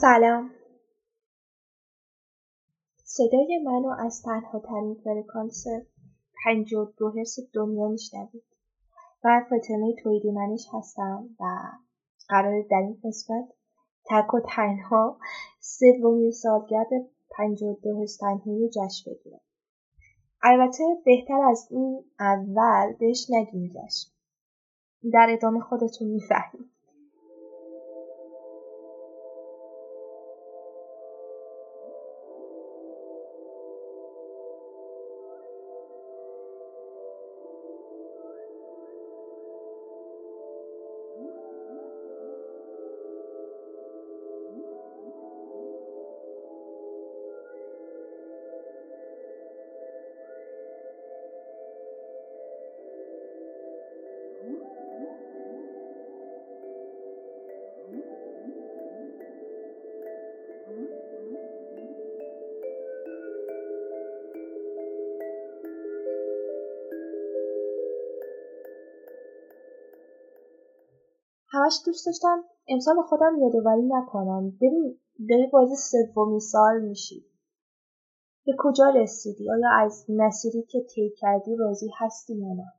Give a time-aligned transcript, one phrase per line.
[0.00, 0.50] سلام.
[3.04, 5.64] صدای منو از تنها ترین فرکانس
[6.44, 8.44] پنج و دو حرس دنیا میشنوید.
[9.24, 11.44] من فاطمه تویدی منش هستم و
[12.28, 13.48] قرار در این قسمت
[14.10, 15.18] تک و تنها
[15.60, 16.88] سومین سالگرد
[17.36, 19.40] پنج و دو حس تنهایی رو جشن بگیرم.
[20.42, 24.10] البته بهتر از این اول بهش نگیم جشن.
[25.12, 26.75] در ادامه خودتون می‌فهمید.
[71.48, 72.44] همش دوست داشتم.
[72.68, 74.50] امسال خودم یادآوری نکنم.
[74.50, 74.98] ببین
[75.30, 77.26] داری وارد سومین سال میشی.
[78.46, 82.72] به کجا رسیدی؟ آیا از مسیری که طی کردی راضی هستی یا نه؟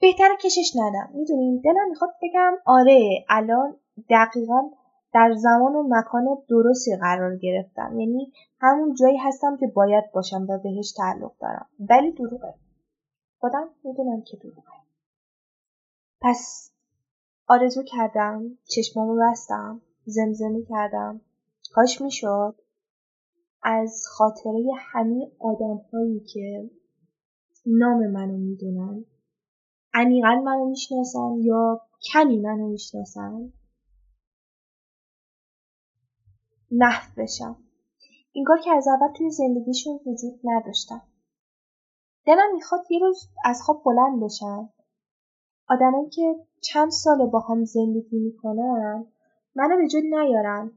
[0.00, 1.10] بهتر کشش ندم.
[1.14, 3.76] می‌دونیم دلم می‌خواد بگم آره الان
[4.10, 4.70] دقیقا
[5.14, 8.00] در زمان و مکان درستی قرار گرفتم.
[8.00, 11.66] یعنی همون جایی هستم که باید باشم و بهش تعلق دارم.
[11.90, 12.54] ولی دروغه.
[13.38, 14.81] خودم می‌دونم که دروغه.
[16.22, 16.70] پس
[17.46, 21.20] آرزو کردم چشمامو بستم زمزمه کردم.
[21.72, 22.54] کاش می‌شد.
[23.62, 26.70] از خاطره همه آدم هایی که
[27.66, 29.04] نام منو می‌دونن.
[29.94, 31.80] عمیقا منو می‌شناسن یا
[32.12, 33.52] کمی منو می‌شناسن.
[36.70, 37.56] محو بشم.
[38.36, 41.02] انگار که از اول توی زندگیشون وجود نداشتم.
[42.26, 44.68] دلم می‌خواد یه روز از خواب بلند بشن
[45.72, 49.06] آدمایی که چند سال با هم زندگی می‌کنن
[49.54, 50.70] منو به جد نیارن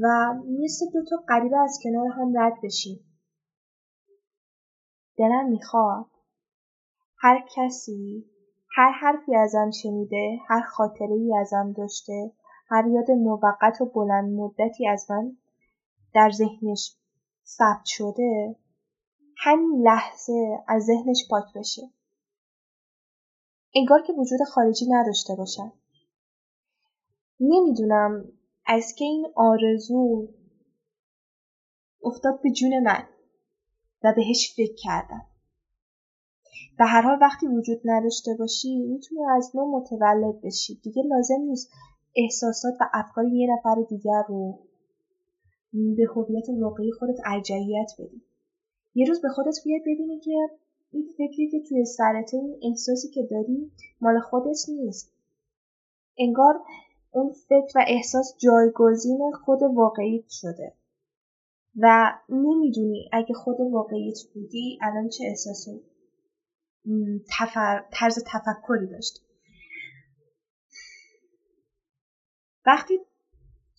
[0.00, 3.00] و مثل دوتا غریبه از کنار هم رد بشیم
[5.16, 6.06] دلم می‌خواد
[7.18, 8.26] هر کسی
[8.76, 12.32] هر حرفی ازم شنیده هر خاطره ای ازم داشته
[12.68, 15.36] هر یاد موقت و بلند مدتی از من
[16.14, 16.96] در ذهنش
[17.46, 18.56] ثبت شده
[19.38, 21.82] همین لحظه از ذهنش پاک بشه.
[23.74, 25.72] انگار که وجود خارجی نداشته باشم
[27.40, 28.32] نمی‌دونم.
[28.66, 30.28] از که این آرزو
[32.04, 33.08] افتاد به جون من
[34.04, 35.26] و بهش فکر کردم.
[36.78, 40.74] به هر حال وقتی وجود نداشته باشی می‌تونی از نوع متولد بشی.
[40.74, 41.70] دیگه لازم نیست
[42.16, 44.58] احساسات و افکار یه نفر دیگر رو
[45.72, 48.22] به هویت واقعی خودت ارجعیت بدی.
[48.94, 50.32] یه روز به خودت بیاد ببینی که
[50.92, 55.12] این فکری که توی سرته این احساسی که داری مال خودت نیست.
[56.18, 56.60] انگار
[57.10, 60.72] اون فکر و احساس جایگزین خود واقعیت شده.
[61.76, 65.68] و نمی‌دونی اگه خود واقعیت بودی الان چه احساس
[67.38, 67.84] تفر...
[67.92, 69.24] طرز تفکری داشت
[72.66, 72.98] وقتی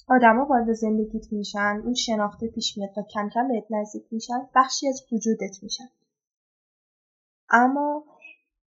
[0.08, 4.88] آدما وارد زندگیت میشن اون شناخته پیش میاد و کم کم بهت نزدیک میشن بخشی
[4.88, 5.90] از وجودت میشن
[7.54, 8.04] اما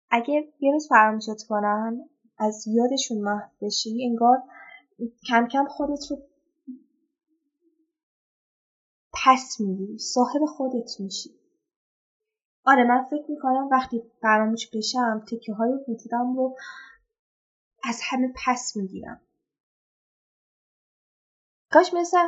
[0.09, 4.43] اگه یه روز فراموشت کنن از یادشون محو بشی انگار
[5.29, 6.17] کم کم خودت رو
[9.25, 11.29] پس می‌گیری صاحب خودت میشی.
[12.65, 16.55] آره من فکر می‌کنم وقتی فراموش بشم تکه های وجودم رو
[17.83, 19.21] از همه پس می‌گیرم.
[21.71, 22.27] کاش مثل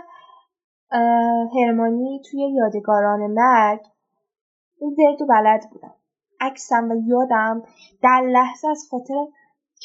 [1.56, 3.82] هرمانی توی یادگاران مرگ
[4.78, 5.96] اون ورد و بلد بودم.
[6.42, 7.64] عکسم و یادم
[8.02, 9.26] در لحظه از خاطر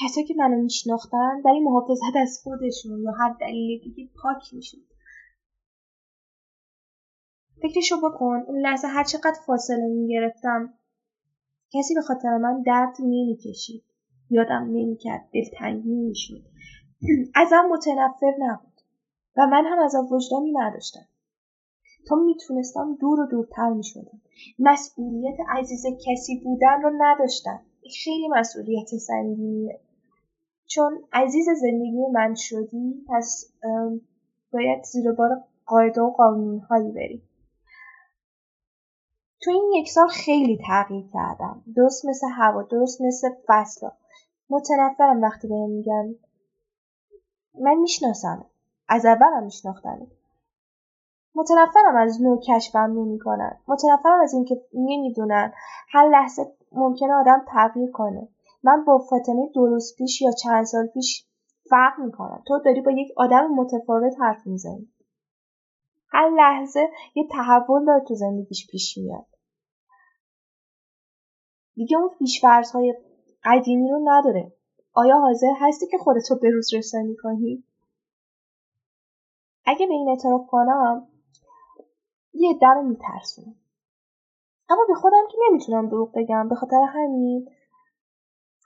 [0.02, 4.78] کسایی که منو میشناختن برای محافظت از خودشون یا هر دلیل دیگه پاک می‌شد.
[7.62, 10.74] فکرشو بکن اون لحظه هر چقدر فاصله می‌گرفتم
[11.74, 13.84] کسی به خاطر من درد نمی‌کشید
[14.30, 16.42] یادم نمی‌کرد دلتنگ نمی‌شد
[17.42, 18.80] ازم متنفر نبود
[19.36, 21.06] و من هم از وجدانی نداشتم.
[22.06, 24.20] تا می‌تونستم دور و دورتر می‌شدم.
[24.58, 27.60] مسئولیت عزیز کسی بودن رو نداشتم.
[28.04, 29.80] خیلی مسئولیت سنگینیه.
[30.66, 33.52] چون عزیز زندگی من شدی پس
[34.52, 37.22] باید زیر بار قاعده و قانون هایی بری
[39.42, 41.64] تو این یک سال خیلی تغییر کردم.
[41.76, 43.92] درست مثل هوا درست مثل فصلا
[44.50, 46.14] متنفرم وقتی بهم میگن.
[47.60, 48.46] من می‌شناسم
[48.88, 50.06] از اولم میشناختم
[51.36, 55.52] متنفرم از نوع کشفم نمی‌کنن متنفرم از اینکه نمی‌دونن
[55.88, 56.42] هر لحظه
[56.72, 58.28] ممکنه آدم تغییر کنه.
[58.62, 61.26] من با فاطمه درست پیش یا چند سال پیش
[61.70, 62.42] فرق می‌کنم.
[62.46, 64.88] تو داری با یک آدم متفاوت حرف می‌زنی.
[66.08, 69.26] هر لحظه یه تحول داره تو زندگیش پیش میاد.
[71.74, 72.94] دیگه اون پیشفرض های
[73.44, 74.52] قدیمی رو نداره.
[74.92, 77.64] آیا حاضر هستی که خودتو به روز رسانی کنی؟
[79.66, 81.08] اگه به این اعتراف کنم
[82.38, 82.96] یه در رو
[84.68, 87.48] اما به خودم که نمی‌تونم دروغ بگم به خاطر همین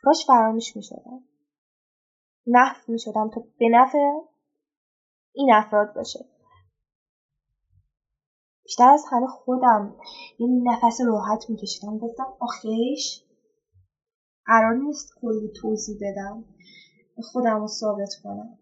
[0.02, 1.25] کاش فراموش می‌شدم.
[2.46, 4.12] نفت می‌شدم تا به نفع
[5.34, 6.25] این افراد باشه.
[8.64, 9.96] بیشتر از همه خودم
[10.38, 11.99] یه نفس راحت میکشیدم.
[11.99, 13.25] گفتم آخیش
[14.46, 16.44] قرار نیست کلی توضیح بدم.
[17.32, 18.58] خودم رو ثابت کنم.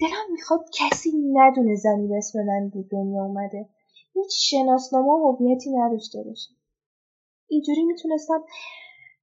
[0.00, 3.68] دلم می‌خواد کسی ندونه زنی به اسم من به دنیا اومده.
[4.14, 6.50] هیچ شناسنامه و هویتی نداشته باشه.
[7.48, 8.44] اینجوری می‌تونستم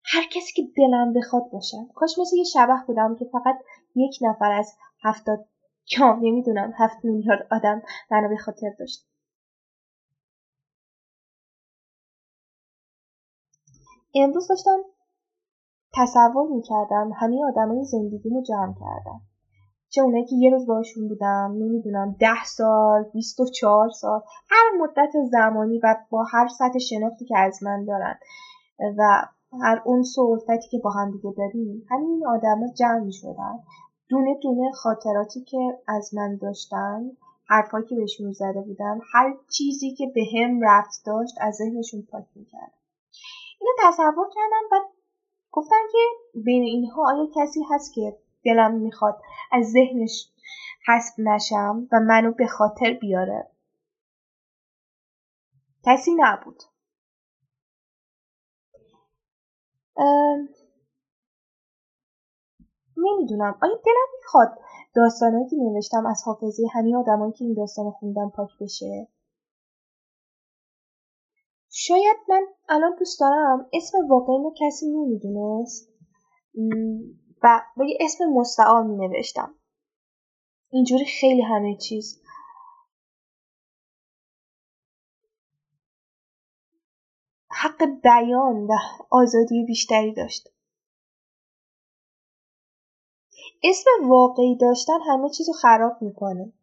[0.03, 1.87] هر کسی که دلم بخواد باشم.
[1.95, 3.55] کاش مثل یه شبه بودم که فقط
[3.95, 5.45] یک نفر از هفتاد
[5.97, 7.81] یا نمی‌دونم هفت میلیارد آدم
[8.11, 9.07] منو به خاطر داشت.
[14.15, 14.77] امروز داشتم
[15.93, 19.21] تصور می‌کردم همه آدمای زندگیمو جمع کردم.
[19.95, 24.77] چه اونایی که یه روز باشون بودم نمی‌دونم ده سال بیست و چهار سال هر
[24.79, 28.15] مدت زمانی و با هر سطح شناختی که از من دارن
[28.97, 29.27] و
[29.61, 33.59] هر اون صحبتی که با هم دیگه داریم همین آدما جمع می شدن.
[34.09, 35.57] دونه دونه خاطراتی که
[35.87, 37.11] از من داشتن
[37.47, 42.25] حرفایی که بهشون زده بودم هر چیزی که به هم رفت داشت از ذهنشون پاک
[42.35, 42.73] می‌کرد
[43.61, 44.75] اینو تصور کردم و
[45.51, 45.97] گفتم که
[46.45, 49.21] بین اینها آیا کسی هست که دلم می‌خواد
[49.51, 50.29] از ذهنش
[50.87, 53.51] حذف نشم و منو به خاطر بیاره.
[55.85, 56.63] کسی نبود.
[62.97, 63.57] نمی‌دونم.
[63.61, 64.59] آیا دلم می‌خواد
[64.95, 69.07] داستانهایی که نوشتم از حافظه همه آدمایی که این داستان خوندن پاک بشه؟
[71.69, 73.69] شاید من الان دوست دارم.
[73.73, 75.89] اسم واقعیمو کسی نمی‌دونست.
[77.45, 79.55] و با یه اسم مستعار می نوشتم
[80.69, 82.21] اینجوری خیلی همه چیز.
[87.51, 88.73] حق بیان و
[89.09, 90.49] آزادی بیشتری داشت.
[93.63, 96.53] اسم واقعی داشتن همه چیز رو خراب می‌کنه.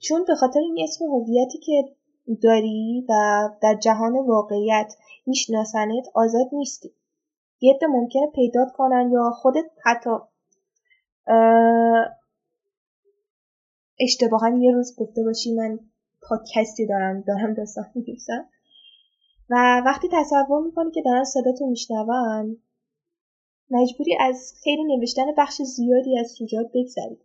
[0.00, 1.96] چون به خاطر این اسم هویتی که
[2.42, 3.12] داری و
[3.62, 4.94] در جهان واقعیت
[5.26, 6.95] میشناسنت آزاد نیستی.
[7.60, 10.10] یه ممکنه پیدات کنن یا خودت حتی
[14.00, 15.78] اشتباها یه روز گفته باشی من
[16.22, 18.48] پادکستی دارم دارم داستان میگیسم
[19.50, 22.56] و وقتی تصور می‌کنی که دارن صداتو میشنون
[23.70, 27.20] مجبوری از خیلی نوشتن بخش زیادی از سوجات بگذری.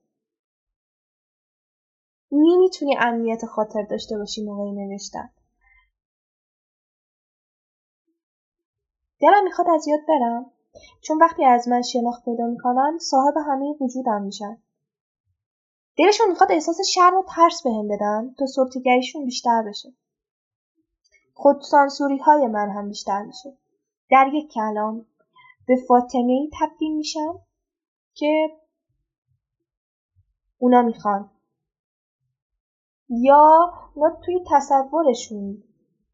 [2.32, 5.30] نمی‌تونی امنیت خاطر داشته باشی موقع نوشتن.
[9.22, 10.52] دلم می‌خواد از یاد برم.
[11.02, 14.58] چون وقتی از من شناخت پیدا می‌کنن صاحب همه وجودم میشن.
[15.98, 19.94] دلشون می‌خواد احساس شرم و ترس بهم بدن تا سلطهگریشون بیشتر بشه.
[21.34, 23.58] خودسانسوری های من هم بیشتر میشه.
[24.10, 25.06] در یک کلام
[25.68, 27.40] به فاطمه ای تبدیل میشم
[28.14, 28.50] که
[30.58, 31.30] اونا می‌خوان.
[33.10, 35.64] یا اونا توی تصورشون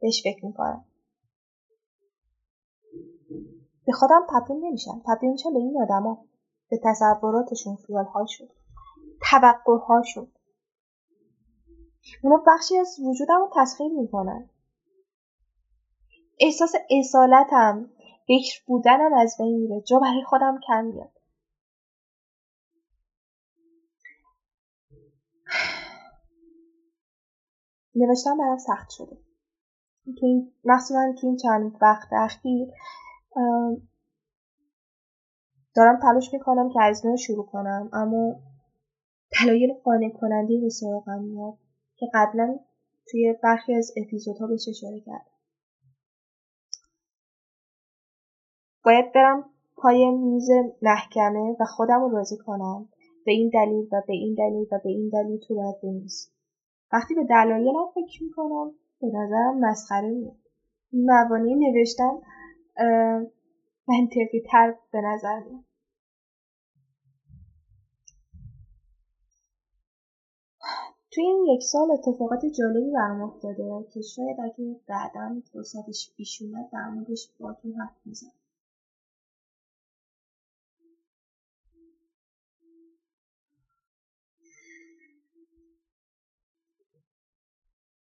[0.01, 0.86] بهش فکر می‌کنن.
[3.87, 6.25] به خودم تبدیل نمیشم تبدیل میشم به این آدما.
[6.69, 8.47] به تصوراتشون خیالهاشون.
[9.29, 10.31] توقعهاشون.
[12.23, 14.49] اونا بخشی از وجودم رو تسخیر می‌کنن.
[16.39, 17.89] احساس اصالتم
[18.29, 19.81] بکر بودنم از بین میره.
[19.81, 21.11] جا برای خودم کم میاد.
[27.95, 29.17] نوشتن برام سخت شده.
[30.19, 32.67] تو این مخصوصا تو این چند وقت اخیر
[35.75, 38.35] دارم تلاش می‌کنم که از نو شروع کنم اما
[39.41, 41.57] دلایل قانع کننده به سراغم میاد
[41.95, 42.59] که قبلا
[43.11, 45.31] توی برخی از اپیزودها بهش اشاره کردم.
[48.83, 50.49] باید برم پای میز
[50.81, 52.89] محکمه و خودم رو راضی کنم.
[53.27, 56.29] به این دلیل و به این دلیل و به این دلیل تو باید بنویسی
[56.91, 60.37] وقتی به دلایلم فکر می‌کنم به نظرم مسخره میاد
[60.93, 62.11] موانع نوشتن
[63.87, 65.63] منطقی تر به نظر میاد.
[71.11, 76.69] توی این یک سال اتفاقات جالبی برام افتاده که شاید اگه بعدا فرصتش پیش اومد
[76.73, 78.31] در موردش باهاتون حرف می‌زنم